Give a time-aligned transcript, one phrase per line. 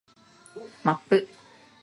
[0.95, 1.27] マップ